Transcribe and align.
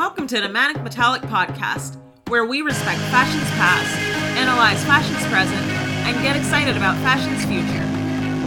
Welcome 0.00 0.26
to 0.28 0.40
the 0.40 0.48
Manic 0.48 0.82
Metallic 0.82 1.20
Podcast, 1.20 1.98
where 2.28 2.46
we 2.46 2.62
respect 2.62 2.98
fashion's 3.10 3.50
past, 3.50 3.94
analyze 4.34 4.82
fashion's 4.84 5.22
present, 5.26 5.60
and 5.60 6.16
get 6.22 6.36
excited 6.36 6.74
about 6.74 6.96
fashion's 7.02 7.44
future. 7.44 7.84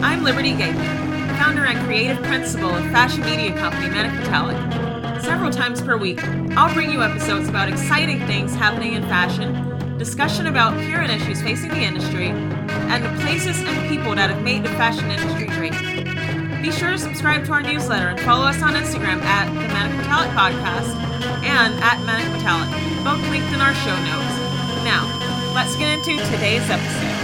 I'm 0.04 0.24
Liberty 0.24 0.50
Gateman, 0.50 1.28
founder 1.38 1.64
and 1.64 1.78
creative 1.86 2.20
principal 2.24 2.70
of 2.70 2.82
fashion 2.90 3.20
media 3.20 3.56
company 3.56 3.88
Manic 3.88 4.18
Metallic. 4.18 5.22
Several 5.22 5.52
times 5.52 5.80
per 5.80 5.96
week, 5.96 6.18
I'll 6.56 6.74
bring 6.74 6.90
you 6.90 7.04
episodes 7.04 7.48
about 7.48 7.68
exciting 7.68 8.18
things 8.26 8.52
happening 8.56 8.94
in 8.94 9.04
fashion, 9.04 9.96
discussion 9.96 10.48
about 10.48 10.74
current 10.90 11.12
issues 11.12 11.40
facing 11.40 11.68
the 11.68 11.82
industry, 11.84 12.30
and 12.30 13.04
the 13.04 13.22
places 13.22 13.56
and 13.60 13.88
people 13.88 14.16
that 14.16 14.28
have 14.28 14.42
made 14.42 14.64
the 14.64 14.70
fashion 14.70 15.08
industry 15.08 15.46
great. 15.56 16.23
Be 16.64 16.72
sure 16.72 16.92
to 16.92 16.98
subscribe 16.98 17.44
to 17.44 17.52
our 17.52 17.60
newsletter 17.60 18.08
and 18.08 18.18
follow 18.20 18.46
us 18.46 18.62
on 18.62 18.72
Instagram 18.72 19.20
at 19.20 19.48
the 19.48 19.68
Manic 19.68 19.98
Metallic 19.98 20.30
Podcast 20.30 20.96
and 21.44 21.74
at 21.84 22.02
Manic 22.06 22.32
Metallic, 22.32 22.70
both 23.04 23.20
linked 23.28 23.52
in 23.52 23.60
our 23.60 23.74
show 23.74 23.94
notes. 23.94 24.34
Now, 24.82 25.04
let's 25.54 25.76
get 25.76 25.92
into 25.92 26.16
today's 26.30 26.62
episode. 26.70 27.20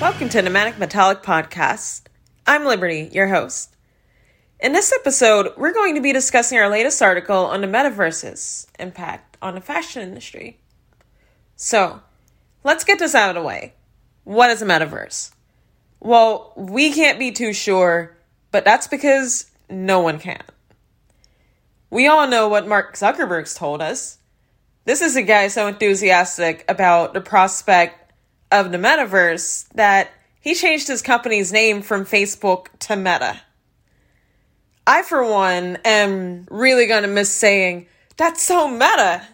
Welcome 0.00 0.28
to 0.28 0.42
the 0.42 0.50
Manic 0.50 0.78
Metallic 0.78 1.24
Podcast. 1.24 2.02
I'm 2.46 2.66
Liberty, 2.66 3.10
your 3.12 3.26
host. 3.26 3.74
In 4.60 4.72
this 4.72 4.92
episode, 4.92 5.54
we're 5.56 5.74
going 5.74 5.96
to 5.96 6.00
be 6.00 6.12
discussing 6.12 6.58
our 6.58 6.68
latest 6.68 7.02
article 7.02 7.46
on 7.46 7.62
the 7.62 7.66
metaverse's 7.66 8.68
impact 8.78 9.38
on 9.42 9.56
the 9.56 9.60
fashion 9.60 10.02
industry. 10.02 10.60
So, 11.56 12.00
let's 12.62 12.84
get 12.84 13.00
this 13.00 13.16
out 13.16 13.30
of 13.30 13.34
the 13.34 13.42
way. 13.42 13.74
What 14.22 14.50
is 14.50 14.62
a 14.62 14.66
metaverse? 14.66 15.33
Well, 16.04 16.52
we 16.54 16.92
can't 16.92 17.18
be 17.18 17.32
too 17.32 17.54
sure, 17.54 18.14
but 18.50 18.62
that's 18.62 18.86
because 18.86 19.50
no 19.70 20.00
one 20.00 20.18
can. 20.18 20.42
We 21.88 22.06
all 22.08 22.28
know 22.28 22.46
what 22.46 22.68
Mark 22.68 22.94
Zuckerberg's 22.94 23.54
told 23.54 23.80
us. 23.80 24.18
This 24.84 25.00
is 25.00 25.16
a 25.16 25.22
guy 25.22 25.48
so 25.48 25.66
enthusiastic 25.66 26.62
about 26.68 27.14
the 27.14 27.22
prospect 27.22 28.12
of 28.52 28.70
the 28.70 28.76
metaverse 28.76 29.66
that 29.76 30.10
he 30.42 30.54
changed 30.54 30.88
his 30.88 31.00
company's 31.00 31.54
name 31.54 31.80
from 31.80 32.04
Facebook 32.04 32.66
to 32.80 32.96
Meta. 32.96 33.40
I, 34.86 35.04
for 35.04 35.24
one, 35.24 35.78
am 35.86 36.46
really 36.50 36.86
going 36.86 37.04
to 37.04 37.08
miss 37.08 37.30
saying, 37.30 37.86
that's 38.18 38.42
so 38.42 38.68
meta, 38.68 39.26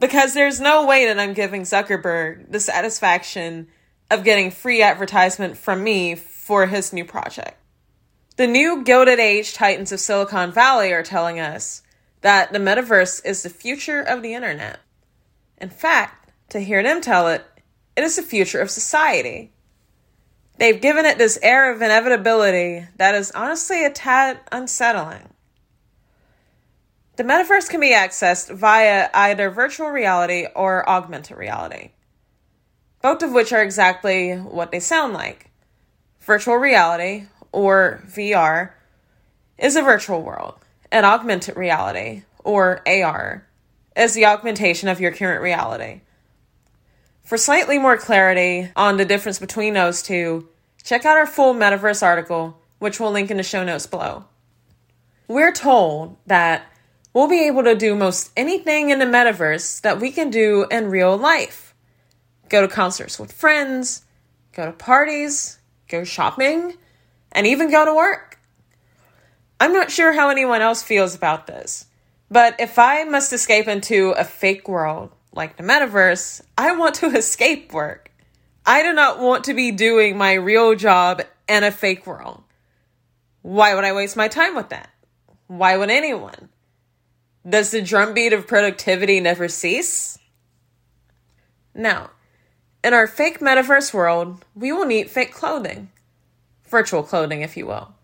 because 0.00 0.34
there's 0.34 0.60
no 0.60 0.84
way 0.86 1.06
that 1.06 1.18
I'm 1.18 1.32
giving 1.32 1.62
Zuckerberg 1.62 2.52
the 2.52 2.60
satisfaction 2.60 3.68
of 4.10 4.24
getting 4.24 4.50
free 4.50 4.82
advertisement 4.82 5.56
from 5.56 5.82
me 5.82 6.14
for 6.14 6.66
his 6.66 6.92
new 6.92 7.04
project. 7.04 7.56
The 8.36 8.46
new 8.46 8.82
Gilded 8.82 9.18
Age 9.18 9.54
Titans 9.54 9.92
of 9.92 10.00
Silicon 10.00 10.52
Valley 10.52 10.92
are 10.92 11.02
telling 11.02 11.38
us 11.40 11.82
that 12.20 12.52
the 12.52 12.58
metaverse 12.58 13.24
is 13.24 13.42
the 13.42 13.50
future 13.50 14.00
of 14.00 14.22
the 14.22 14.34
internet. 14.34 14.80
In 15.58 15.70
fact, 15.70 16.32
to 16.50 16.60
hear 16.60 16.82
them 16.82 17.00
tell 17.00 17.28
it, 17.28 17.44
it 17.96 18.02
is 18.02 18.16
the 18.16 18.22
future 18.22 18.60
of 18.60 18.70
society. 18.70 19.52
They've 20.58 20.80
given 20.80 21.04
it 21.04 21.18
this 21.18 21.38
air 21.42 21.72
of 21.72 21.80
inevitability 21.80 22.86
that 22.96 23.14
is 23.14 23.30
honestly 23.32 23.84
a 23.84 23.90
tad 23.90 24.40
unsettling. 24.52 25.30
The 27.16 27.24
metaverse 27.24 27.70
can 27.70 27.80
be 27.80 27.92
accessed 27.92 28.54
via 28.54 29.08
either 29.14 29.50
virtual 29.50 29.90
reality 29.90 30.46
or 30.54 30.88
augmented 30.88 31.36
reality 31.36 31.90
both 33.04 33.22
of 33.22 33.32
which 33.32 33.52
are 33.52 33.62
exactly 33.62 34.32
what 34.32 34.72
they 34.72 34.80
sound 34.80 35.12
like. 35.12 35.50
Virtual 36.22 36.56
reality, 36.56 37.26
or 37.52 38.02
VR, 38.06 38.70
is 39.58 39.76
a 39.76 39.82
virtual 39.82 40.22
world, 40.22 40.54
and 40.90 41.04
augmented 41.04 41.54
reality, 41.54 42.22
or 42.44 42.80
AR, 42.88 43.46
is 43.94 44.14
the 44.14 44.24
augmentation 44.24 44.88
of 44.88 45.02
your 45.02 45.12
current 45.12 45.42
reality. 45.42 46.00
For 47.22 47.36
slightly 47.36 47.78
more 47.78 47.98
clarity 47.98 48.70
on 48.74 48.96
the 48.96 49.04
difference 49.04 49.38
between 49.38 49.74
those 49.74 50.02
two, 50.02 50.48
check 50.82 51.04
out 51.04 51.18
our 51.18 51.26
full 51.26 51.52
metaverse 51.52 52.02
article, 52.02 52.58
which 52.78 52.98
we'll 52.98 53.12
link 53.12 53.30
in 53.30 53.36
the 53.36 53.42
show 53.42 53.64
notes 53.64 53.86
below. 53.86 54.24
We're 55.28 55.52
told 55.52 56.16
that 56.26 56.64
we'll 57.12 57.28
be 57.28 57.46
able 57.48 57.64
to 57.64 57.74
do 57.74 57.94
most 57.94 58.30
anything 58.34 58.88
in 58.88 58.98
the 58.98 59.04
metaverse 59.04 59.82
that 59.82 60.00
we 60.00 60.10
can 60.10 60.30
do 60.30 60.66
in 60.70 60.88
real 60.88 61.18
life 61.18 61.63
go 62.48 62.62
to 62.62 62.68
concerts 62.68 63.18
with 63.18 63.32
friends, 63.32 64.04
go 64.52 64.66
to 64.66 64.72
parties, 64.72 65.58
go 65.88 66.04
shopping, 66.04 66.74
and 67.32 67.46
even 67.46 67.70
go 67.70 67.84
to 67.84 67.94
work. 67.94 68.38
I'm 69.60 69.72
not 69.72 69.90
sure 69.90 70.12
how 70.12 70.30
anyone 70.30 70.60
else 70.60 70.82
feels 70.82 71.14
about 71.14 71.46
this, 71.46 71.86
but 72.30 72.58
if 72.58 72.78
I 72.78 73.04
must 73.04 73.32
escape 73.32 73.68
into 73.68 74.10
a 74.10 74.24
fake 74.24 74.68
world 74.68 75.10
like 75.32 75.56
the 75.56 75.62
metaverse, 75.62 76.42
I 76.56 76.76
want 76.76 76.96
to 76.96 77.06
escape 77.16 77.72
work. 77.72 78.10
I 78.66 78.82
do 78.82 78.92
not 78.92 79.18
want 79.18 79.44
to 79.44 79.54
be 79.54 79.70
doing 79.70 80.16
my 80.16 80.34
real 80.34 80.74
job 80.74 81.22
in 81.48 81.64
a 81.64 81.70
fake 81.70 82.06
world. 82.06 82.42
Why 83.42 83.74
would 83.74 83.84
I 83.84 83.92
waste 83.92 84.16
my 84.16 84.28
time 84.28 84.54
with 84.54 84.70
that? 84.70 84.90
Why 85.48 85.76
would 85.76 85.90
anyone? 85.90 86.48
Does 87.46 87.70
the 87.70 87.82
drumbeat 87.82 88.32
of 88.32 88.46
productivity 88.46 89.20
never 89.20 89.48
cease? 89.48 90.18
Now, 91.74 92.10
in 92.84 92.92
our 92.92 93.06
fake 93.06 93.40
metaverse 93.40 93.94
world, 93.94 94.44
we 94.54 94.70
will 94.70 94.84
need 94.84 95.10
fake 95.10 95.32
clothing. 95.32 95.90
Virtual 96.66 97.02
clothing, 97.02 97.40
if 97.40 97.56
you 97.56 97.66
will. 97.66 97.94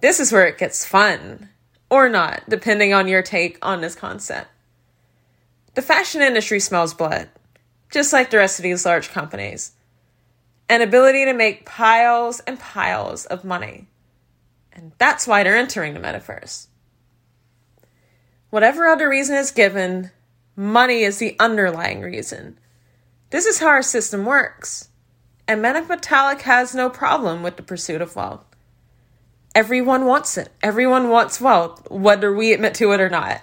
This 0.00 0.18
is 0.18 0.32
where 0.32 0.46
it 0.46 0.56
gets 0.56 0.86
fun, 0.86 1.50
or 1.90 2.08
not, 2.08 2.42
depending 2.48 2.94
on 2.94 3.08
your 3.08 3.22
take 3.22 3.58
on 3.60 3.82
this 3.82 3.94
concept. 3.94 4.48
The 5.74 5.82
fashion 5.82 6.22
industry 6.22 6.60
smells 6.60 6.94
blood, 6.94 7.28
just 7.92 8.10
like 8.10 8.30
the 8.30 8.38
rest 8.38 8.58
of 8.58 8.62
these 8.62 8.86
large 8.86 9.10
companies. 9.10 9.72
An 10.70 10.80
ability 10.80 11.26
to 11.26 11.34
make 11.34 11.66
piles 11.66 12.40
and 12.40 12.58
piles 12.58 13.26
of 13.26 13.44
money. 13.44 13.88
And 14.72 14.92
that's 14.96 15.26
why 15.26 15.42
they're 15.42 15.56
entering 15.56 15.92
the 15.92 16.00
metaverse. 16.00 16.68
Whatever 18.48 18.86
other 18.86 19.10
reason 19.10 19.36
is 19.36 19.50
given, 19.50 20.10
money 20.56 21.02
is 21.02 21.18
the 21.18 21.36
underlying 21.38 22.00
reason. 22.00 22.58
This 23.30 23.46
is 23.46 23.60
how 23.60 23.68
our 23.68 23.82
system 23.82 24.24
works. 24.24 24.88
And 25.46 25.62
Manic 25.62 25.88
Metallic 25.88 26.42
has 26.42 26.74
no 26.74 26.90
problem 26.90 27.42
with 27.42 27.56
the 27.56 27.62
pursuit 27.62 28.02
of 28.02 28.14
wealth. 28.14 28.44
Everyone 29.54 30.04
wants 30.04 30.36
it. 30.36 30.48
Everyone 30.62 31.08
wants 31.08 31.40
wealth, 31.40 31.90
whether 31.90 32.32
we 32.32 32.52
admit 32.52 32.74
to 32.74 32.92
it 32.92 33.00
or 33.00 33.08
not. 33.08 33.40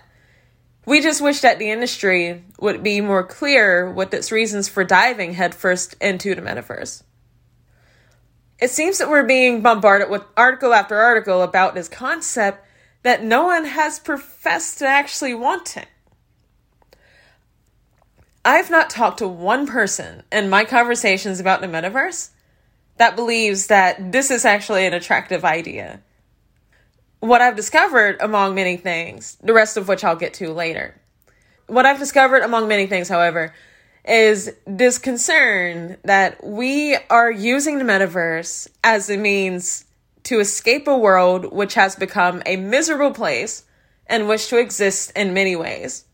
We 0.86 1.02
just 1.02 1.22
wish 1.22 1.42
that 1.42 1.60
the 1.60 1.70
industry 1.70 2.46
would 2.60 2.82
be 2.82 3.02
more 3.02 3.26
clear 3.26 3.92
with 3.92 4.14
its 4.14 4.32
reasons 4.32 4.70
for 4.70 4.86
diving 4.86 5.34
headfirst 5.34 5.96
into 6.00 6.34
the 6.34 6.42
metaverse. 6.42 7.04
It 8.60 8.72
seems 8.72 8.98
that 8.98 9.10
we're 9.10 9.26
being 9.26 9.62
bombarded 9.62 10.10
with 10.10 10.24
article 10.38 10.74
after 10.74 10.96
article 10.96 11.42
about 11.42 11.76
this 11.76 11.90
concept 11.90 12.66
that 13.04 13.24
no 13.24 13.44
one 13.44 13.66
has 13.66 14.00
professed 14.00 14.80
to 14.80 14.88
actually 14.88 15.34
want 15.34 15.76
it. 15.76 15.88
I've 18.48 18.70
not 18.70 18.90
talked 18.90 19.18
to 19.18 19.28
one 19.28 19.68
person 19.68 20.24
in 20.32 20.50
my 20.50 20.64
conversations 20.64 21.42
about 21.42 21.60
the 21.60 21.68
metaverse 21.68 22.30
that 22.96 23.18
believes 23.18 23.68
that 23.68 24.14
this 24.14 24.32
is 24.32 24.46
actually 24.46 24.86
an 24.86 24.94
attractive 24.94 25.44
idea. 25.44 26.00
What 27.20 27.42
I've 27.42 27.58
discovered 27.58 28.16
among 28.22 28.56
many 28.56 28.78
things, 28.78 29.36
the 29.44 29.52
rest 29.52 29.76
of 29.76 29.90
which 29.90 30.06
I'll 30.06 30.16
get 30.16 30.34
to 30.36 30.54
later. 30.54 30.96
What 31.66 31.86
I've 31.86 32.00
discovered 32.00 32.42
among 32.42 32.70
many 32.70 32.88
things, 32.88 33.10
however, 33.10 33.54
is 34.06 34.50
this 34.66 34.98
concern 34.98 35.98
that 36.06 36.42
we 36.42 36.96
are 37.10 37.30
using 37.30 37.80
the 37.80 37.84
metaverse 37.84 38.70
as 38.82 39.10
a 39.10 39.18
means 39.18 39.84
to 40.24 40.40
escape 40.40 40.88
a 40.88 40.98
world 40.98 41.52
which 41.52 41.74
has 41.74 41.98
become 41.98 42.42
a 42.46 42.56
miserable 42.56 43.12
place 43.12 43.66
and 44.06 44.30
wish 44.30 44.48
to 44.48 44.58
exist 44.58 45.12
in 45.18 45.34
many 45.34 45.58
ways. 45.58 46.06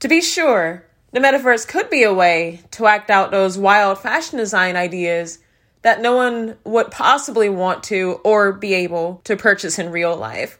To 0.00 0.08
be 0.08 0.20
sure, 0.20 0.84
the 1.12 1.20
metaverse 1.20 1.66
could 1.66 1.88
be 1.90 2.02
a 2.02 2.12
way 2.12 2.60
to 2.72 2.86
act 2.86 3.10
out 3.10 3.30
those 3.30 3.56
wild 3.56 3.98
fashion 3.98 4.38
design 4.38 4.76
ideas 4.76 5.38
that 5.82 6.00
no 6.00 6.16
one 6.16 6.56
would 6.64 6.90
possibly 6.90 7.48
want 7.48 7.84
to 7.84 8.20
or 8.24 8.52
be 8.52 8.74
able 8.74 9.20
to 9.24 9.36
purchase 9.36 9.78
in 9.78 9.92
real 9.92 10.16
life. 10.16 10.58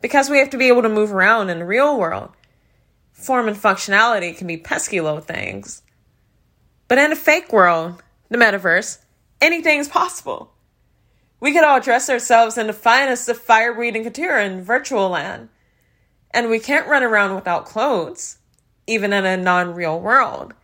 Because 0.00 0.30
we 0.30 0.38
have 0.38 0.50
to 0.50 0.58
be 0.58 0.68
able 0.68 0.82
to 0.82 0.88
move 0.88 1.12
around 1.12 1.50
in 1.50 1.58
the 1.58 1.66
real 1.66 1.98
world. 1.98 2.30
Form 3.12 3.48
and 3.48 3.56
functionality 3.56 4.36
can 4.36 4.46
be 4.46 4.56
pesky 4.56 5.00
little 5.00 5.20
things. 5.20 5.82
But 6.88 6.98
in 6.98 7.12
a 7.12 7.16
fake 7.16 7.52
world, 7.52 8.02
the 8.28 8.38
metaverse, 8.38 8.98
anything's 9.40 9.88
possible. 9.88 10.52
We 11.40 11.52
could 11.52 11.64
all 11.64 11.80
dress 11.80 12.08
ourselves 12.08 12.56
in 12.56 12.68
the 12.68 12.72
finest 12.72 13.28
of 13.28 13.38
fire 13.38 13.74
breathing 13.74 14.04
couture 14.04 14.38
in 14.38 14.62
virtual 14.62 15.10
land. 15.10 15.48
And 16.30 16.48
we 16.48 16.58
can't 16.58 16.88
run 16.88 17.02
around 17.02 17.34
without 17.34 17.66
clothes 17.66 18.38
even 18.86 19.12
in 19.12 19.24
a 19.24 19.36
non 19.36 19.74
real 19.74 20.00
world. 20.00 20.54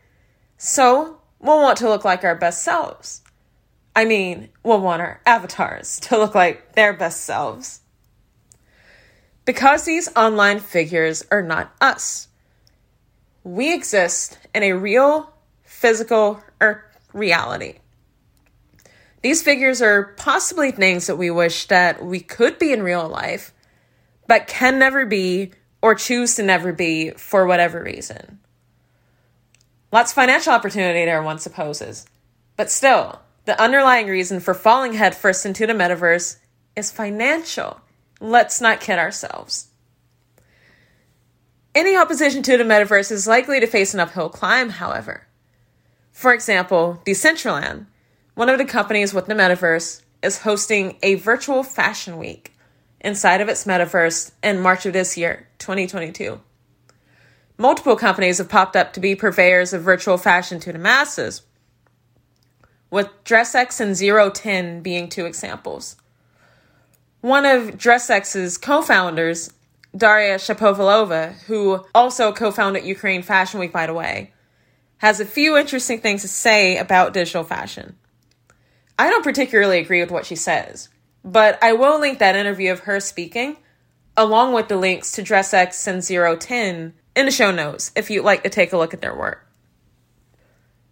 So, 0.59 1.21
we'll 1.41 1.63
want 1.63 1.79
to 1.79 1.89
look 1.89 2.05
like 2.05 2.25
our 2.25 2.35
best 2.37 2.63
selves. 2.63 3.23
I 3.97 4.05
mean, 4.05 4.51
we'll 4.63 4.81
want 4.81 5.03
our 5.03 5.21
avatars 5.27 5.99
to 6.01 6.19
look 6.19 6.35
like 6.35 6.75
their 6.75 6.93
best 6.93 7.23
selves. 7.23 7.81
because 9.45 9.85
these 9.85 10.09
online 10.17 10.61
figures 10.61 11.25
are 11.31 11.43
not 11.43 11.75
us. 11.81 12.29
We 13.43 13.75
exist 13.75 14.39
in 14.55 14.63
a 14.63 14.75
real, 14.75 15.33
physical, 15.65 16.41
or 16.61 16.85
reality. 17.13 17.79
These 19.23 19.43
figures 19.43 19.83
are 19.83 20.15
possibly 20.17 20.71
things 20.71 21.07
that 21.09 21.17
we 21.17 21.31
wish 21.31 21.67
that 21.67 22.05
we 22.05 22.21
could 22.21 22.59
be 22.59 22.73
in 22.73 22.83
real 22.83 23.09
life, 23.09 23.53
but 24.29 24.47
can 24.47 24.79
never 24.79 25.05
be 25.05 25.51
or 25.83 25.95
choose 25.95 26.35
to 26.37 26.43
never 26.43 26.73
be 26.73 27.11
for 27.11 27.47
whatever 27.47 27.83
reason. 27.83 28.39
Lots 29.93 30.13
of 30.13 30.15
financial 30.15 30.53
opportunity 30.53 31.05
there, 31.05 31.23
one 31.23 31.39
supposes. 31.39 32.07
But 32.57 32.71
still, 32.71 33.21
the 33.45 33.61
underlying 33.61 34.07
reason 34.07 34.41
for 34.41 34.55
falling 34.55 34.93
headfirst 34.93 35.47
into 35.47 35.67
the 35.67 35.73
metaverse 35.73 36.37
is 36.77 36.91
financial. 36.93 37.81
Let's 38.21 38.61
not 38.61 38.81
kid 38.81 38.99
ourselves. 38.99 39.69
Any 41.75 41.97
opposition 41.97 42.43
to 42.43 42.57
the 42.57 42.65
metaverse 42.65 43.11
is 43.11 43.27
likely 43.27 43.61
to 43.61 43.67
face 43.67 43.95
an 43.95 44.01
uphill 44.01 44.29
climb, 44.29 44.71
however. 44.71 45.27
For 46.13 46.35
example, 46.35 47.01
Decentraland, 47.07 47.87
one 48.35 48.49
of 48.49 48.59
the 48.59 48.65
companies 48.65 49.15
with 49.15 49.27
the 49.27 49.35
metaverse, 49.35 50.03
is 50.23 50.43
hosting 50.43 50.99
a 51.03 51.15
virtual 51.15 51.63
fashion 51.63 52.19
week 52.19 52.55
inside 53.01 53.41
of 53.41 53.49
its 53.49 53.65
metaverse 53.65 54.33
in 54.43 54.61
March 54.61 54.85
of 54.85 54.93
this 54.93 55.17
year, 55.17 55.49
2022. 55.61 56.41
Multiple 57.57 57.97
companies 57.97 58.39
have 58.39 58.49
popped 58.49 58.75
up 58.75 58.93
to 58.95 59.01
be 59.01 59.15
purveyors 59.15 59.73
of 59.73 59.83
virtual 59.83 60.17
fashion 60.17 60.59
to 60.61 60.73
the 60.73 60.79
masses, 60.79 61.43
with 62.91 63.09
DressX 63.25 63.81
and 63.81 63.95
Zero 63.95 64.31
Ten 64.31 64.81
being 64.81 65.09
two 65.09 65.27
examples. 65.27 65.97
One 67.21 67.45
of 67.45 67.77
DressX's 67.77 68.59
co 68.59 68.83
founders, 68.83 69.53
Daria 69.97 70.37
Shapovalova, 70.37 71.35
who 71.43 71.85
also 71.95 72.33
co 72.33 72.51
founded 72.51 72.85
Ukraine 72.85 73.23
Fashion 73.23 73.61
Week, 73.61 73.73
by 73.73 73.87
the 73.87 73.95
way, 73.95 74.33
has 74.99 75.21
a 75.21 75.27
few 75.27 75.57
interesting 75.57 76.01
things 76.01 76.23
to 76.23 76.29
say 76.29 76.79
about 76.79 77.13
digital 77.13 77.45
fashion. 77.45 77.97
I 78.99 79.09
don't 79.09 79.25
particularly 79.25 79.79
agree 79.79 80.01
with 80.01 80.11
what 80.11 80.27
she 80.27 80.37
says, 80.37 80.89
but 81.25 81.63
I 81.63 81.73
will 81.75 82.01
link 82.01 82.19
that 82.19 82.37
interview 82.37 82.73
of 82.73 82.81
her 82.81 83.01
speaking, 83.01 83.57
along 84.17 84.53
with 84.53 84.69
the 84.69 84.77
links 84.77 85.13
to 85.13 85.23
DressX 85.23 85.87
and 85.87 86.03
Zero 86.03 86.37
Ten, 86.37 86.95
in 87.17 87.27
the 87.27 87.33
show 87.33 87.51
notes 87.51 87.93
if 87.97 88.11
you'd 88.11 88.25
like 88.25 88.43
to 88.43 88.51
take 88.51 88.73
a 88.73 88.77
look 88.77 88.95
at 88.95 89.01
their 89.01 89.15
work. 89.15 89.47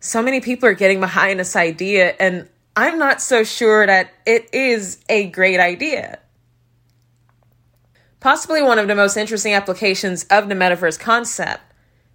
So 0.00 0.22
many 0.22 0.40
people 0.40 0.68
are 0.68 0.74
getting 0.74 1.00
behind 1.00 1.40
this 1.40 1.56
idea, 1.56 2.14
and 2.20 2.48
I'm 2.76 2.98
not 2.98 3.20
so 3.20 3.44
sure 3.44 3.86
that 3.86 4.12
it 4.26 4.48
is 4.52 4.98
a 5.08 5.26
great 5.28 5.58
idea. 5.60 6.20
Possibly 8.20 8.62
one 8.62 8.78
of 8.78 8.88
the 8.88 8.94
most 8.94 9.16
interesting 9.16 9.54
applications 9.54 10.24
of 10.24 10.48
the 10.48 10.54
metaverse 10.54 10.98
concept 10.98 11.62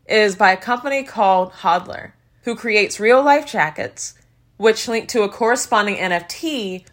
is 0.08 0.36
by 0.36 0.52
a 0.52 0.58
company 0.58 1.04
called 1.04 1.52
Hodler, 1.52 2.12
who 2.44 2.56
creates 2.56 3.00
real 3.00 3.24
life 3.24 3.46
jackets 3.46 4.16
which 4.58 4.88
link 4.88 5.10
to 5.10 5.24
a 5.24 5.30
corresponding 5.30 5.96
NFT 5.96 6.86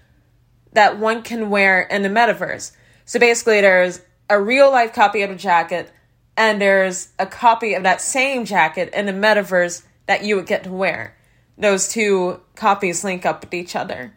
that 0.73 0.99
one 0.99 1.23
can 1.23 1.51
wear 1.51 1.83
in 1.83 2.03
the 2.03 2.09
metaverse. 2.09 2.73
So 3.11 3.19
basically, 3.19 3.61
there's 3.61 4.01
a 4.29 4.41
real 4.41 4.71
life 4.71 4.93
copy 4.93 5.23
of 5.23 5.33
a 5.33 5.35
jacket, 5.35 5.91
and 6.37 6.61
there's 6.61 7.09
a 7.19 7.27
copy 7.27 7.75
of 7.75 7.83
that 7.83 8.01
same 8.01 8.45
jacket 8.45 8.89
in 8.95 9.07
the 9.07 9.12
metaverse 9.12 9.83
that 10.07 10.23
you 10.23 10.37
would 10.37 10.47
get 10.47 10.62
to 10.62 10.71
wear. 10.71 11.17
Those 11.59 11.89
two 11.89 12.41
copies 12.55 13.03
link 13.03 13.27
up 13.27 13.41
with 13.41 13.53
each 13.53 13.75
other. 13.75 14.15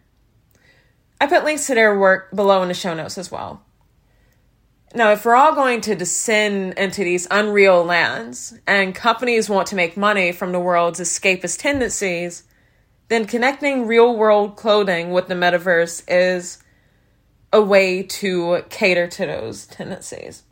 I 1.19 1.25
put 1.25 1.43
links 1.43 1.65
to 1.65 1.73
their 1.73 1.97
work 1.97 2.35
below 2.35 2.61
in 2.61 2.67
the 2.67 2.75
show 2.75 2.93
notes 2.93 3.17
as 3.17 3.31
well. 3.31 3.63
Now, 4.93 5.11
if 5.11 5.25
we're 5.25 5.33
all 5.33 5.55
going 5.55 5.81
to 5.81 5.95
descend 5.95 6.75
into 6.77 7.03
these 7.03 7.27
unreal 7.31 7.83
lands 7.83 8.59
and 8.67 8.93
companies 8.93 9.49
want 9.49 9.69
to 9.69 9.75
make 9.75 9.97
money 9.97 10.31
from 10.31 10.51
the 10.51 10.59
world's 10.59 10.99
escapist 10.99 11.57
tendencies, 11.57 12.43
then 13.07 13.25
connecting 13.25 13.87
real 13.87 14.15
world 14.15 14.55
clothing 14.55 15.09
with 15.09 15.29
the 15.29 15.33
metaverse 15.33 16.03
is 16.07 16.62
a 17.53 17.61
way 17.61 18.01
to 18.01 18.63
cater 18.69 19.07
to 19.07 19.25
those 19.27 19.67
tendencies. 19.67 20.43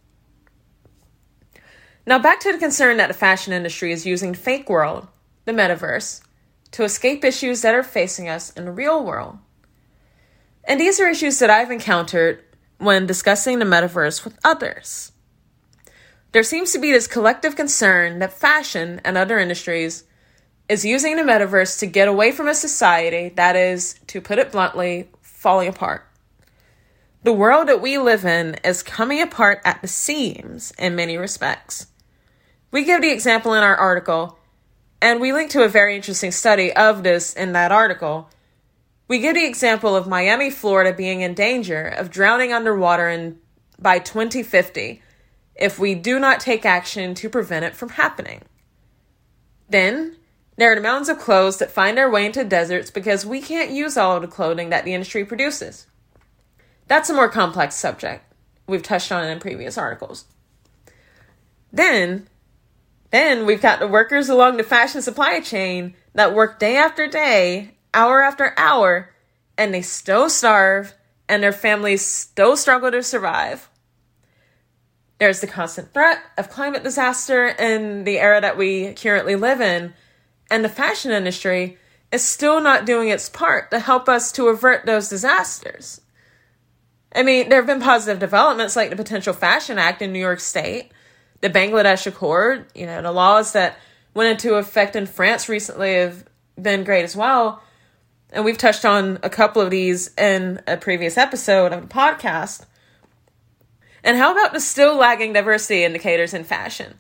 Now, 2.06 2.20
back 2.20 2.40
to 2.42 2.52
the 2.52 2.60
concern 2.60 2.98
that 2.98 3.08
the 3.08 3.14
fashion 3.14 3.54
industry 3.54 3.92
is 3.92 4.06
using 4.06 4.34
fake 4.36 4.70
world, 4.70 5.08
the 5.46 5.52
metaverse, 5.52 6.22
to 6.72 6.84
escape 6.84 7.26
issues 7.26 7.62
that 7.62 7.76
are 7.76 7.84
facing 7.84 8.30
us 8.30 8.52
in 8.52 8.66
the 8.66 8.72
real 8.72 9.04
world. 9.04 9.40
And 10.64 10.80
these 10.80 11.00
are 11.00 11.08
issues 11.08 11.40
that 11.40 11.50
I've 11.50 11.72
encountered 11.72 12.44
when 12.78 13.08
discussing 13.08 13.60
the 13.60 13.66
metaverse 13.66 14.24
with 14.24 14.40
others. 14.44 15.12
There 16.34 16.44
seems 16.44 16.72
to 16.72 16.80
be 16.80 16.92
this 16.92 17.08
collective 17.08 17.56
concern 17.56 18.20
that 18.20 18.32
fashion 18.32 19.02
and 19.04 19.18
other 19.18 19.38
industries 19.38 20.06
is 20.70 20.86
using 20.86 21.18
the 21.18 21.24
metaverse 21.24 21.80
to 21.80 21.88
get 21.88 22.08
away 22.08 22.32
from 22.32 22.48
a 22.48 22.54
society 22.54 23.30
that 23.36 23.56
is, 23.56 23.96
to 24.08 24.22
put 24.22 24.40
it 24.40 24.52
bluntly, 24.52 25.10
falling 25.22 25.68
apart. 25.68 26.08
The 27.24 27.34
world 27.34 27.68
that 27.68 27.82
we 27.82 28.00
live 28.00 28.26
in 28.26 28.56
is 28.64 28.82
coming 28.82 29.22
apart 29.22 29.62
at 29.64 29.84
the 29.84 29.88
seams 29.88 30.74
in 30.80 30.96
many 30.96 31.18
respects. 31.18 31.86
We 32.72 32.84
give 32.84 33.02
the 33.02 33.12
example 33.12 33.54
in 33.54 33.62
our 33.62 33.76
article, 33.76 34.40
and 35.00 35.22
we 35.22 35.32
link 35.32 35.52
to 35.52 35.62
a 35.62 35.70
very 35.70 35.96
interesting 35.96 36.32
study 36.32 36.74
of 36.74 37.04
this 37.04 37.34
in 37.34 37.52
that 37.52 37.72
article. 37.72 38.28
We 39.08 39.20
give 39.20 39.36
the 39.36 39.46
example 39.46 39.96
of 39.96 40.08
Miami, 40.08 40.50
Florida 40.50 40.94
being 40.94 41.22
in 41.22 41.36
danger 41.36 41.86
of 41.86 42.10
drowning 42.10 42.54
underwater 42.54 43.08
in, 43.08 43.38
by 43.78 44.00
2050 44.00 45.04
if 45.56 45.78
we 45.78 45.94
do 45.94 46.18
not 46.18 46.40
take 46.40 46.66
action 46.66 47.14
to 47.14 47.30
prevent 47.30 47.66
it 47.66 47.76
from 47.76 47.90
happening. 47.90 48.42
Then, 49.70 50.18
there 50.58 50.72
are 50.72 50.76
the 50.76 50.82
mountains 50.82 51.10
of 51.10 51.20
clothes 51.20 51.60
that 51.60 51.70
find 51.70 51.96
their 51.96 52.10
way 52.10 52.26
into 52.26 52.44
deserts 52.44 52.90
because 52.90 53.28
we 53.28 53.42
can't 53.42 53.70
use 53.70 53.96
all 53.96 54.16
of 54.16 54.24
the 54.24 54.28
clothing 54.28 54.72
that 54.72 54.86
the 54.86 54.96
industry 54.96 55.24
produces. 55.24 55.86
That's 56.88 57.10
a 57.10 57.14
more 57.14 57.30
complex 57.30 57.76
subject. 57.76 58.26
We've 58.68 58.84
touched 58.84 59.12
on 59.12 59.26
it 59.26 59.32
in 59.32 59.40
previous 59.40 59.78
articles. 59.78 60.26
Then, 61.72 62.28
then 63.12 63.46
we've 63.46 63.62
got 63.62 63.80
the 63.80 63.88
workers 63.88 64.30
along 64.30 64.58
the 64.58 64.64
fashion 64.64 65.02
supply 65.02 65.40
chain 65.40 65.96
that 66.14 66.34
work 66.34 66.60
day 66.60 66.78
after 66.78 67.08
day, 67.08 67.76
hour 67.94 68.22
after 68.22 68.54
hour, 68.58 69.14
and 69.58 69.74
they 69.74 69.82
still 69.82 70.30
starve 70.30 70.94
and 71.30 71.42
their 71.42 71.54
families 71.54 72.06
still 72.06 72.58
struggle 72.58 72.92
to 72.92 73.02
survive. 73.02 73.70
There's 75.18 75.40
the 75.40 75.48
constant 75.48 75.94
threat 75.94 76.20
of 76.38 76.50
climate 76.50 76.84
disaster 76.84 77.48
in 77.48 78.04
the 78.04 78.20
era 78.20 78.42
that 78.42 78.58
we 78.58 78.94
currently 78.96 79.36
live 79.36 79.62
in, 79.62 79.94
and 80.50 80.66
the 80.66 80.70
fashion 80.70 81.12
industry 81.12 81.78
is 82.12 82.22
still 82.22 82.60
not 82.60 82.86
doing 82.86 83.08
its 83.08 83.30
part 83.30 83.72
to 83.72 83.80
help 83.80 84.10
us 84.10 84.32
to 84.34 84.48
avert 84.48 84.86
those 84.86 85.08
disasters. 85.08 86.02
I 87.14 87.24
mean, 87.24 87.50
there 87.50 87.60
have 87.60 87.68
been 87.68 87.82
positive 87.82 88.20
developments 88.20 88.76
like 88.76 88.90
the 88.90 88.96
Potential 88.96 89.34
Fashion 89.34 89.78
Act 89.78 90.02
in 90.02 90.14
New 90.14 90.20
York 90.20 90.40
State, 90.40 90.92
the 91.42 91.50
Bangladesh 91.50 92.08
Accord, 92.08 92.68
you 92.74 92.86
know, 92.86 93.02
the 93.02 93.12
laws 93.12 93.54
that 93.54 93.78
went 94.14 94.30
into 94.30 94.56
effect 94.56 94.96
in 94.96 95.06
France 95.06 95.50
recently 95.50 95.96
have 95.96 96.26
been 96.62 96.84
great 96.84 97.04
as 97.04 97.16
well. 97.16 97.62
And 98.32 98.46
we've 98.46 98.58
touched 98.58 98.86
on 98.86 99.20
a 99.24 99.30
couple 99.30 99.62
of 99.62 99.70
these 99.70 100.14
in 100.16 100.62
a 100.68 100.78
previous 100.78 101.18
episode 101.18 101.74
of 101.74 101.82
the 101.82 101.94
podcast. 101.94 102.66
And 104.04 104.18
how 104.18 104.32
about 104.32 104.54
the 104.54 104.60
still 104.60 104.96
lagging 104.96 105.34
diversity 105.34 105.84
indicators 105.84 106.34
in 106.34 106.44
fashion? 106.44 107.00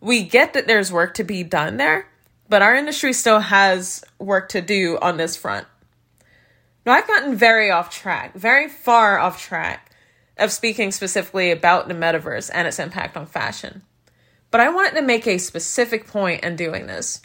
We 0.00 0.22
get 0.22 0.52
that 0.52 0.66
there's 0.66 0.92
work 0.92 1.14
to 1.14 1.24
be 1.24 1.42
done 1.42 1.78
there, 1.78 2.08
but 2.48 2.62
our 2.62 2.74
industry 2.74 3.14
still 3.14 3.40
has 3.40 4.04
work 4.18 4.50
to 4.50 4.60
do 4.60 4.98
on 5.00 5.16
this 5.16 5.34
front. 5.34 5.66
Now, 6.86 6.92
I've 6.92 7.08
gotten 7.08 7.34
very 7.34 7.68
off 7.68 7.90
track, 7.90 8.34
very 8.34 8.68
far 8.68 9.18
off 9.18 9.42
track 9.42 9.90
of 10.38 10.52
speaking 10.52 10.92
specifically 10.92 11.50
about 11.50 11.88
the 11.88 11.94
metaverse 11.94 12.48
and 12.54 12.68
its 12.68 12.78
impact 12.78 13.16
on 13.16 13.26
fashion. 13.26 13.82
But 14.52 14.60
I 14.60 14.68
wanted 14.68 14.94
to 14.94 15.02
make 15.02 15.26
a 15.26 15.38
specific 15.38 16.06
point 16.06 16.44
in 16.44 16.54
doing 16.54 16.86
this. 16.86 17.20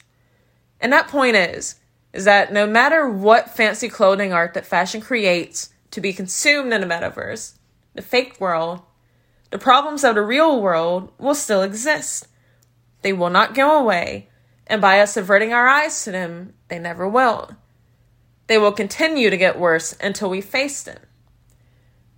And 0.79 0.91
that 0.91 1.07
point 1.07 1.35
is 1.35 1.75
is 2.11 2.25
that 2.25 2.51
no 2.51 2.67
matter 2.67 3.07
what 3.07 3.55
fancy 3.55 3.87
clothing 3.87 4.33
art 4.33 4.53
that 4.53 4.65
fashion 4.65 4.99
creates 4.99 5.69
to 5.91 6.01
be 6.01 6.11
consumed 6.11 6.73
in 6.73 6.81
the 6.81 6.87
metaverse, 6.87 7.53
the 7.93 8.01
fake 8.01 8.41
world, 8.41 8.81
the 9.49 9.57
problems 9.57 10.03
of 10.03 10.15
the 10.15 10.21
real 10.21 10.61
world 10.61 11.09
will 11.17 11.35
still 11.35 11.61
exist. 11.61 12.27
They 13.01 13.13
will 13.13 13.29
not 13.29 13.53
go 13.53 13.79
away 13.79 14.27
and 14.67 14.81
by 14.81 14.99
us 14.99 15.15
averting 15.15 15.53
our 15.53 15.67
eyes 15.67 16.03
to 16.03 16.11
them, 16.11 16.53
they 16.67 16.79
never 16.79 17.07
will. 17.07 17.55
They 18.51 18.57
will 18.57 18.73
continue 18.73 19.29
to 19.29 19.37
get 19.37 19.57
worse 19.57 19.95
until 20.01 20.29
we 20.29 20.41
face 20.41 20.83
them. 20.83 20.99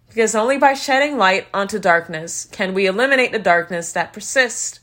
Because 0.08 0.34
only 0.34 0.58
by 0.58 0.74
shedding 0.74 1.16
light 1.16 1.46
onto 1.54 1.78
darkness 1.78 2.46
can 2.46 2.74
we 2.74 2.88
eliminate 2.88 3.32
the 3.32 3.38
darkness 3.38 3.92
that 3.92 4.14
persists. 4.14 4.80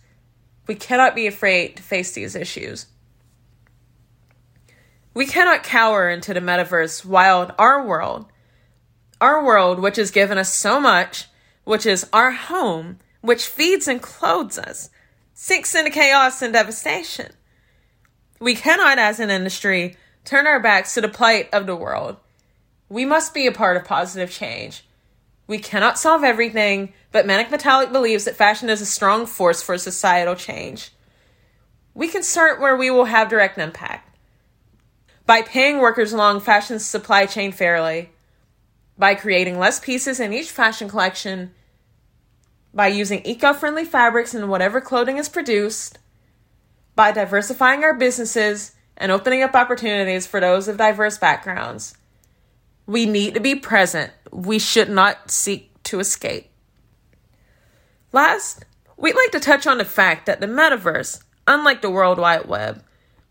We 0.69 0.76
cannot 0.76 1.16
be 1.16 1.26
afraid 1.26 1.76
to 1.76 1.83
face 1.83 2.12
these 2.12 2.37
issues. 2.37 2.87
We 5.12 5.26
cannot 5.26 5.64
cower 5.64 6.09
into 6.09 6.33
the 6.33 6.38
metaverse 6.38 7.04
while 7.04 7.52
our 7.59 7.85
world, 7.85 8.26
our 9.21 9.45
world, 9.45 9.80
which 9.80 9.97
has 9.97 10.12
given 10.12 10.38
us 10.38 10.54
so 10.54 10.78
much, 10.78 11.26
which 11.64 11.85
is 11.85 12.09
our 12.12 12.30
home, 12.30 13.00
which 13.23 13.47
feeds 13.47 13.88
and 13.88 14.00
clothes 14.00 14.57
us, 14.57 14.88
sinks 15.35 15.75
into 15.75 15.90
chaos 15.90 16.42
and 16.42 16.52
devastation. 16.52 17.33
We 18.38 18.54
cannot, 18.54 19.00
as 19.00 19.19
an 19.19 19.30
industry, 19.30 19.97
turn 20.25 20.47
our 20.47 20.61
backs 20.61 20.95
to 20.95 21.00
the 21.00 21.09
plight 21.09 21.49
of 21.53 21.67
the 21.67 21.77
world. 21.77 22.17
We 22.89 23.05
must 23.05 23.35
be 23.35 23.47
a 23.47 23.53
part 23.53 23.77
of 23.77 23.85
positive 23.85 24.31
change. 24.31 24.85
We 25.47 25.59
cannot 25.59 25.99
solve 25.99 26.23
everything, 26.23 26.93
but 27.12 27.27
Manic 27.27 27.50
Metallic 27.50 27.93
believes 27.93 28.25
that 28.25 28.37
fashion 28.37 28.69
is 28.69 28.81
a 28.81 28.87
strong 28.87 29.27
force 29.27 29.62
for 29.62 29.77
societal 29.79 30.35
change. 30.35 30.93
We 31.95 32.09
can 32.09 32.23
start 32.23 32.61
where 32.61 32.77
we 32.77 32.91
will 32.91 33.07
have 33.07 33.29
direct 33.29 33.59
impact. 33.59 34.17
By 35.27 35.43
paying 35.43 35.79
workers 35.79 36.12
along 36.12 36.41
fashion's 36.41 36.85
supply 36.85 37.27
chain 37.27 37.53
fairly, 37.53 38.11
by 38.99 39.15
creating 39.15 39.59
less 39.59 39.81
pieces 39.81 40.21
in 40.21 40.33
each 40.33 40.50
fashion 40.50 40.89
collection, 40.89 41.53
by 42.73 42.89
using 42.89 43.25
eco 43.25 43.53
friendly 43.53 43.85
fabrics 43.85 44.35
in 44.35 44.49
whatever 44.49 44.81
clothing 44.81 45.17
is 45.17 45.29
produced, 45.29 45.99
by 46.95 47.11
diversifying 47.11 47.83
our 47.83 47.95
businesses 47.95 48.73
and 49.00 49.11
opening 49.11 49.42
up 49.42 49.54
opportunities 49.54 50.26
for 50.26 50.38
those 50.38 50.69
of 50.69 50.76
diverse 50.76 51.19
backgrounds. 51.19 51.95
We 52.87 53.07
need 53.07 53.35
to 53.35 53.40
be 53.40 53.54
present. 53.54 54.12
We 54.30 54.59
should 54.59 54.90
not 54.90 55.30
seek 55.30 55.83
to 55.85 55.99
escape. 55.99 56.50
Last, 58.12 58.64
we'd 58.97 59.16
like 59.16 59.30
to 59.33 59.40
touch 59.40 59.66
on 59.66 59.78
the 59.78 59.85
fact 59.85 60.26
that 60.26 60.40
the 60.40 60.47
metaverse, 60.47 61.23
unlike 61.49 61.80
the 61.80 61.90
World 61.90 62.19
Wide 62.19 62.47
Web, 62.47 62.85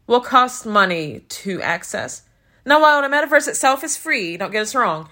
will 0.07 0.21
cost 0.21 0.65
money 0.65 1.19
to 1.29 1.61
access. 1.61 2.23
Now, 2.65 2.81
while 2.81 3.01
the 3.01 3.07
metaverse 3.07 3.47
itself 3.47 3.83
is 3.83 3.95
free, 3.95 4.37
don't 4.37 4.51
get 4.51 4.63
us 4.63 4.73
wrong, 4.73 5.07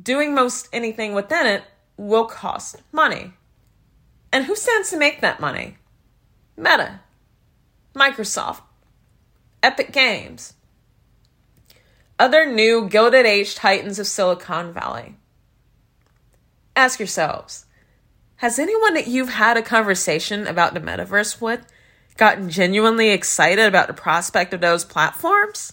doing 0.00 0.34
most 0.34 0.68
anything 0.72 1.12
within 1.12 1.46
it 1.46 1.64
will 1.96 2.26
cost 2.26 2.82
money. 2.92 3.32
And 4.32 4.44
who 4.44 4.54
stands 4.54 4.90
to 4.90 4.96
make 4.96 5.22
that 5.22 5.40
money? 5.40 5.78
Meta, 6.56 7.00
Microsoft, 7.94 8.60
Epic 9.62 9.92
Games, 9.92 10.54
other 12.18 12.46
new 12.46 12.88
Gilded 12.88 13.26
Age 13.26 13.54
titans 13.54 13.98
of 13.98 14.06
Silicon 14.06 14.72
Valley. 14.72 15.16
Ask 16.76 17.00
yourselves 17.00 17.66
Has 18.36 18.58
anyone 18.58 18.94
that 18.94 19.08
you've 19.08 19.30
had 19.30 19.56
a 19.56 19.62
conversation 19.62 20.46
about 20.46 20.74
the 20.74 20.80
metaverse 20.80 21.40
with 21.40 21.66
gotten 22.16 22.50
genuinely 22.50 23.10
excited 23.10 23.66
about 23.66 23.88
the 23.88 23.94
prospect 23.94 24.54
of 24.54 24.60
those 24.60 24.84
platforms? 24.84 25.72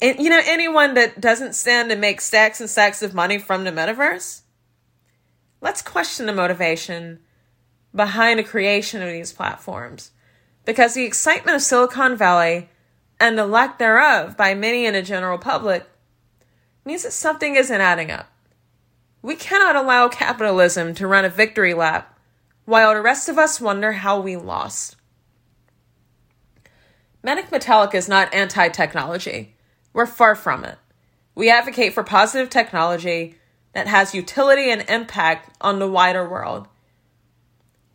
And, 0.00 0.18
you 0.18 0.30
know, 0.30 0.42
anyone 0.44 0.94
that 0.94 1.20
doesn't 1.20 1.54
stand 1.54 1.90
to 1.90 1.96
make 1.96 2.20
stacks 2.20 2.60
and 2.60 2.68
stacks 2.70 3.02
of 3.02 3.14
money 3.14 3.38
from 3.38 3.64
the 3.64 3.70
metaverse? 3.70 4.42
Let's 5.60 5.82
question 5.82 6.26
the 6.26 6.34
motivation 6.34 7.20
behind 7.94 8.38
the 8.38 8.44
creation 8.44 9.02
of 9.02 9.08
these 9.08 9.32
platforms. 9.32 10.10
Because 10.66 10.92
the 10.92 11.04
excitement 11.04 11.54
of 11.54 11.62
Silicon 11.62 12.16
Valley 12.16 12.68
and 13.18 13.38
the 13.38 13.46
lack 13.46 13.78
thereof 13.78 14.36
by 14.36 14.52
many 14.52 14.84
in 14.84 14.92
the 14.92 15.00
general 15.00 15.38
public 15.38 15.88
means 16.84 17.04
that 17.04 17.12
something 17.12 17.56
isn't 17.56 17.80
adding 17.80 18.10
up. 18.10 18.30
We 19.22 19.36
cannot 19.36 19.76
allow 19.76 20.08
capitalism 20.08 20.94
to 20.96 21.06
run 21.06 21.24
a 21.24 21.30
victory 21.30 21.72
lap 21.72 22.18
while 22.64 22.94
the 22.94 23.00
rest 23.00 23.28
of 23.28 23.38
us 23.38 23.60
wonder 23.60 23.92
how 23.92 24.20
we 24.20 24.36
lost. 24.36 24.96
Manic 27.22 27.50
Metallic 27.50 27.94
is 27.94 28.08
not 28.08 28.32
anti 28.34 28.68
technology. 28.68 29.54
We're 29.92 30.06
far 30.06 30.34
from 30.34 30.64
it. 30.64 30.78
We 31.34 31.48
advocate 31.48 31.94
for 31.94 32.02
positive 32.02 32.50
technology 32.50 33.36
that 33.72 33.86
has 33.86 34.14
utility 34.14 34.70
and 34.70 34.84
impact 34.88 35.56
on 35.60 35.78
the 35.78 35.88
wider 35.88 36.28
world. 36.28 36.66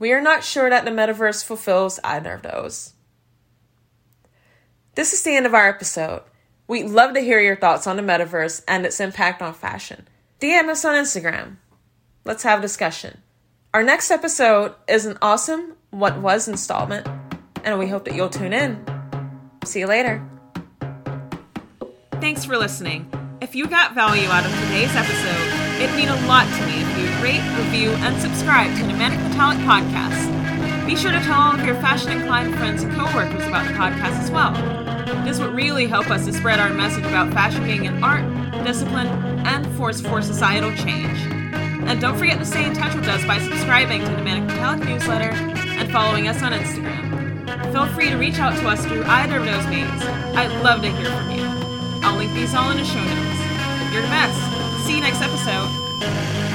We 0.02 0.14
are 0.14 0.22
not 0.22 0.44
sure 0.44 0.68
that 0.68 0.84
the 0.84 0.90
metaverse 0.90 1.46
fulfills 1.46 2.00
either 2.04 2.34
of 2.34 2.42
those. 2.42 2.94
This 4.96 5.14
is 5.14 5.22
the 5.22 5.36
end 5.36 5.46
of 5.46 5.54
our 5.54 5.70
episode. 5.70 6.24
We'd 6.68 6.88
love 6.88 7.14
to 7.14 7.20
hear 7.20 7.40
your 7.40 7.56
thoughts 7.56 7.86
on 7.86 7.98
the 7.98 8.02
metaverse 8.02 8.64
and 8.68 8.84
its 8.84 9.00
impact 9.00 9.44
on 9.44 9.54
fashion. 9.54 10.08
DM 10.40 10.70
us 10.70 10.84
on 10.86 10.96
Instagram. 10.96 11.58
Let's 12.26 12.42
have 12.42 12.58
a 12.58 12.64
discussion. 12.64 13.22
Our 13.76 13.84
next 13.84 14.10
episode 14.10 14.74
is 14.88 15.06
an 15.06 15.20
awesome 15.22 15.76
What 15.92 16.18
Was 16.18 16.48
installment, 16.48 17.08
and 17.64 17.78
we 17.78 17.88
hope 17.88 18.06
that 18.06 18.16
you'll 18.16 18.30
tune 18.30 18.54
in. 18.54 18.84
See 19.66 19.82
you 19.82 19.88
later. 19.88 20.28
Thanks 22.14 22.44
for 22.44 22.58
listening. 22.58 23.08
If 23.40 23.54
you 23.54 23.68
got 23.68 23.94
value 23.94 24.30
out 24.30 24.48
of 24.48 24.52
today's 24.62 24.96
episode, 24.96 25.80
it'd 25.80 25.96
mean 25.96 26.10
a 26.10 26.26
lot 26.26 26.48
to 26.58 26.66
me 26.66 26.91
rate, 27.22 27.42
review, 27.56 27.92
and 28.02 28.20
subscribe 28.20 28.76
to 28.78 28.84
the 28.84 28.94
Manic 28.94 29.20
Metallic 29.20 29.60
podcast. 29.60 30.26
Be 30.88 30.96
sure 30.96 31.12
to 31.12 31.20
tell 31.20 31.40
all 31.40 31.54
of 31.54 31.64
your 31.64 31.76
fashion 31.76 32.12
inclined 32.12 32.56
friends 32.56 32.82
and 32.82 32.92
coworkers 32.94 33.46
about 33.46 33.68
the 33.68 33.74
podcast 33.74 34.18
as 34.20 34.32
well. 34.32 34.54
This 35.24 35.40
would 35.40 35.54
really 35.54 35.86
help 35.86 36.10
us 36.10 36.26
to 36.26 36.34
spread 36.34 36.60
our 36.60 36.74
message 36.74 37.06
about 37.06 37.32
fashion 37.32 37.64
being 37.64 37.86
an 37.86 38.04
art, 38.04 38.26
discipline, 38.66 39.08
and 39.46 39.68
force 39.78 40.02
for 40.02 40.24
societal 40.24 40.76
change. 40.76 41.18
And 41.86 42.02
don't 42.02 42.18
forget 42.18 42.40
to 42.40 42.46
stay 42.46 42.66
in 42.66 42.74
touch 42.74 42.96
with 42.96 43.08
us 43.08 43.24
by 43.26 43.38
subscribing 43.38 44.02
to 44.04 44.12
the 44.12 44.24
Manic 44.24 44.46
Metallic 44.46 44.84
newsletter 44.84 45.32
and 45.32 45.92
following 45.92 46.28
us 46.28 46.42
on 46.42 46.54
Instagram. 46.54 47.72
Feel 47.72 47.86
free 47.94 48.10
to 48.10 48.16
reach 48.16 48.40
out 48.40 48.58
to 48.60 48.68
us 48.68 48.84
through 48.86 49.04
either 49.04 49.38
of 49.38 49.46
those 49.46 49.68
means. 49.68 50.02
I'd 50.36 50.52
love 50.64 50.82
to 50.82 50.90
hear 50.90 51.06
from 51.06 51.30
you. 51.30 51.46
I'll 52.04 52.18
link 52.18 52.34
these 52.34 52.56
all 52.56 52.72
in 52.72 52.78
the 52.78 52.84
show 52.84 53.04
notes. 53.04 53.94
You're 53.94 54.02
the 54.02 54.10
best. 54.10 54.86
See 54.88 54.96
you 54.96 55.02
next 55.02 55.22
episode. 55.22 56.50